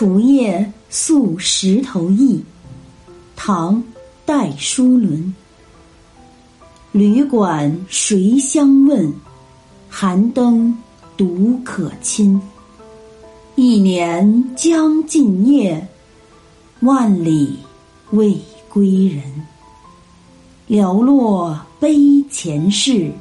[0.00, 2.42] 楚夜宿石头驿，
[3.36, 3.76] 唐·
[4.24, 5.34] 戴叔伦。
[6.90, 9.12] 旅馆谁相问？
[9.90, 10.74] 寒灯
[11.18, 12.40] 独可亲。
[13.56, 15.86] 一年将尽夜，
[16.80, 17.58] 万里
[18.12, 19.22] 未归人。
[20.66, 23.12] 寥落悲前事，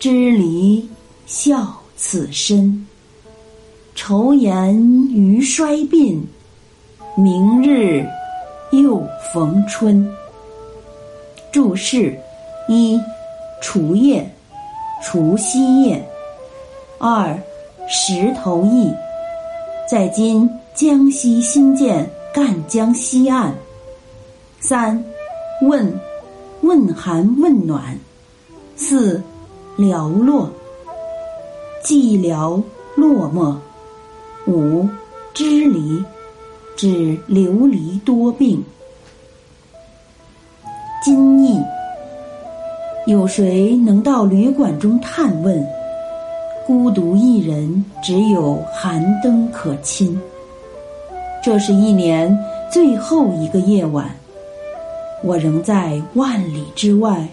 [0.00, 0.84] 支离
[1.26, 2.84] 笑此身。
[4.12, 4.76] 愁颜
[5.10, 6.20] 余衰鬓，
[7.16, 8.06] 明日
[8.70, 9.02] 又
[9.32, 10.06] 逢春。
[11.50, 12.14] 注释：
[12.68, 13.00] 一、
[13.62, 14.30] 除夜，
[15.02, 15.96] 除夕夜；
[16.98, 17.34] 二、
[17.88, 18.92] 石头驿，
[19.90, 23.54] 在今江西新建赣江西岸。
[24.60, 25.02] 三、
[25.62, 25.90] 问，
[26.60, 27.98] 问寒问暖。
[28.76, 29.22] 四、
[29.78, 30.50] 寥落，
[31.82, 32.62] 寂寥
[32.94, 33.56] 落寞。
[34.46, 34.88] 五，
[35.32, 36.04] 支离，
[36.76, 38.62] 指流离多病。
[41.04, 41.60] 今意，
[43.06, 45.64] 有谁能到旅馆中探问？
[46.66, 50.20] 孤独一人，只有寒灯可亲。
[51.42, 52.36] 这是一年
[52.70, 54.10] 最后一个夜晚，
[55.22, 57.28] 我仍在万里之外，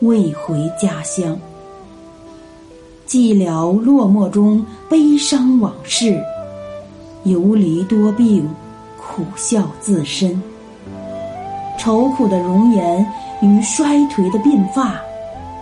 [0.00, 1.38] 未回家乡。
[3.08, 6.22] 寂寥落寞中，悲伤往事。
[7.24, 8.48] 游离多病，
[8.96, 10.42] 苦笑自身。
[11.78, 13.06] 愁苦的容颜
[13.40, 15.00] 与衰颓的鬓发，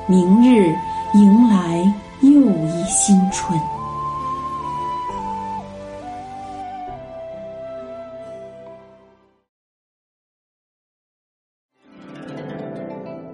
[0.06, 0.74] 明日
[1.14, 3.58] 迎来又一新春。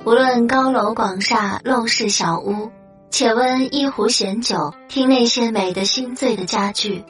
[0.06, 2.70] 无论高楼广厦、陋室小屋，
[3.08, 7.02] 且温一壶闲酒，听那些美的心醉的佳句。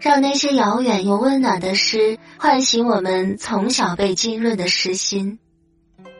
[0.00, 5.38] 让那些遥远又温暖的诗唤醒我们从小被浸润的诗心。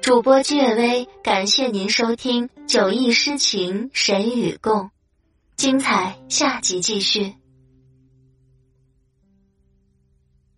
[0.03, 4.83] 主播借微，感谢您收听《酒意诗情谁与共》，
[5.57, 7.35] 精彩下集继续。